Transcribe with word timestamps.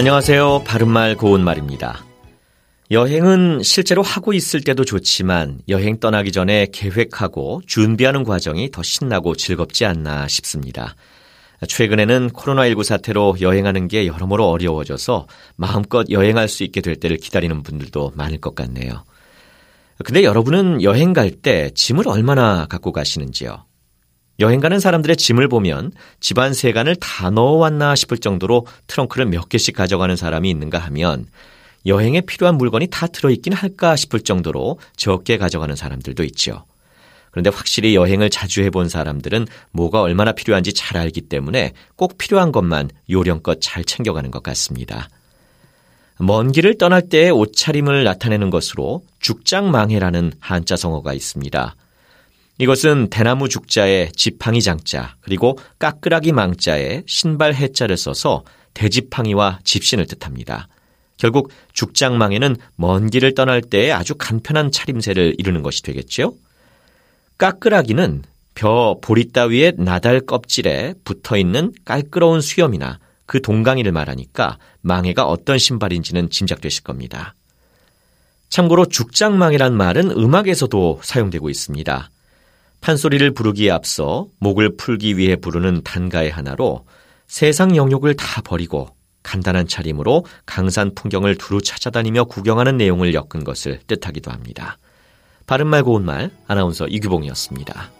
안녕하세요. 0.00 0.62
바른말 0.64 1.14
고운말입니다. 1.14 2.06
여행은 2.90 3.62
실제로 3.62 4.00
하고 4.00 4.32
있을 4.32 4.62
때도 4.62 4.86
좋지만 4.86 5.60
여행 5.68 6.00
떠나기 6.00 6.32
전에 6.32 6.68
계획하고 6.72 7.60
준비하는 7.66 8.24
과정이 8.24 8.70
더 8.70 8.82
신나고 8.82 9.36
즐겁지 9.36 9.84
않나 9.84 10.26
싶습니다. 10.26 10.94
최근에는 11.68 12.30
코로나19 12.30 12.82
사태로 12.82 13.36
여행하는 13.42 13.88
게 13.88 14.06
여러모로 14.06 14.48
어려워져서 14.48 15.26
마음껏 15.56 16.06
여행할 16.08 16.48
수 16.48 16.64
있게 16.64 16.80
될 16.80 16.96
때를 16.96 17.18
기다리는 17.18 17.62
분들도 17.62 18.12
많을 18.14 18.40
것 18.40 18.54
같네요. 18.54 19.04
근데 20.02 20.24
여러분은 20.24 20.82
여행 20.82 21.12
갈 21.12 21.30
때 21.42 21.72
짐을 21.74 22.08
얼마나 22.08 22.64
갖고 22.64 22.92
가시는지요? 22.92 23.66
여행 24.40 24.60
가는 24.60 24.80
사람들의 24.80 25.16
짐을 25.16 25.48
보면 25.48 25.92
집안 26.18 26.54
세간을 26.54 26.96
다 26.96 27.30
넣어왔나 27.30 27.94
싶을 27.94 28.18
정도로 28.18 28.66
트렁크를 28.86 29.26
몇 29.26 29.48
개씩 29.50 29.76
가져가는 29.76 30.16
사람이 30.16 30.48
있는가 30.48 30.78
하면 30.78 31.26
여행에 31.84 32.22
필요한 32.22 32.56
물건이 32.56 32.88
다 32.88 33.06
들어있긴 33.06 33.52
할까 33.52 33.96
싶을 33.96 34.20
정도로 34.20 34.78
적게 34.96 35.36
가져가는 35.36 35.74
사람들도 35.76 36.24
있죠. 36.24 36.64
그런데 37.30 37.50
확실히 37.50 37.94
여행을 37.94 38.30
자주 38.30 38.62
해본 38.62 38.88
사람들은 38.88 39.46
뭐가 39.72 40.00
얼마나 40.00 40.32
필요한지 40.32 40.72
잘 40.72 40.96
알기 40.96 41.22
때문에 41.22 41.72
꼭 41.96 42.18
필요한 42.18 42.50
것만 42.50 42.90
요령껏 43.08 43.58
잘 43.60 43.84
챙겨가는 43.84 44.30
것 44.30 44.42
같습니다. 44.42 45.08
먼 46.18 46.50
길을 46.50 46.76
떠날 46.76 47.08
때의 47.08 47.30
옷차림을 47.30 48.04
나타내는 48.04 48.50
것으로 48.50 49.02
죽장망해라는 49.20 50.32
한자 50.40 50.76
성어가 50.76 51.14
있습니다. 51.14 51.76
이것은 52.60 53.08
대나무 53.08 53.48
죽자에 53.48 54.10
지팡이 54.14 54.60
장자 54.60 55.16
그리고 55.22 55.58
까끄라기 55.78 56.32
망자에 56.32 57.04
신발 57.06 57.54
해자를 57.54 57.96
써서 57.96 58.44
대지팡이와 58.74 59.60
집신을 59.64 60.06
뜻합니다. 60.06 60.68
결국 61.16 61.50
죽장망에는 61.72 62.56
먼 62.76 63.08
길을 63.08 63.34
떠날 63.34 63.62
때의 63.62 63.92
아주 63.92 64.14
간편한 64.14 64.70
차림새를 64.70 65.36
이루는 65.38 65.62
것이 65.62 65.82
되겠죠. 65.82 66.34
까끄라기는 67.38 68.24
벼 68.54 68.98
보리 69.00 69.32
따위의 69.32 69.74
나달 69.78 70.20
껍질에 70.20 70.92
붙어 71.02 71.38
있는 71.38 71.72
깔끄러운 71.86 72.42
수염이나 72.42 72.98
그 73.24 73.40
동강이를 73.40 73.90
말하니까 73.90 74.58
망해가 74.82 75.24
어떤 75.24 75.56
신발인지는 75.56 76.28
짐작되실 76.28 76.82
겁니다. 76.82 77.34
참고로 78.50 78.84
죽장망이란 78.84 79.74
말은 79.74 80.10
음악에서도 80.10 81.00
사용되고 81.02 81.48
있습니다. 81.48 82.10
판소리를 82.80 83.30
부르기에 83.32 83.70
앞서 83.70 84.26
목을 84.38 84.76
풀기 84.76 85.16
위해 85.16 85.36
부르는 85.36 85.82
단가의 85.82 86.30
하나로 86.30 86.84
세상 87.26 87.76
영욕을 87.76 88.14
다 88.14 88.40
버리고 88.42 88.88
간단한 89.22 89.68
차림으로 89.68 90.24
강산 90.46 90.94
풍경을 90.94 91.36
두루 91.36 91.60
찾아다니며 91.60 92.24
구경하는 92.24 92.76
내용을 92.78 93.14
엮은 93.14 93.44
것을 93.44 93.80
뜻하기도 93.86 94.30
합니다. 94.30 94.78
바른말 95.46 95.82
고운말 95.82 96.30
아나운서 96.46 96.86
이규봉이었습니다. 96.86 97.99